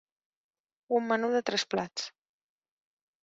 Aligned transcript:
Un 0.99 1.05
menú 1.11 1.29
de 1.35 1.43
tres 1.49 1.65
plats. 1.73 2.07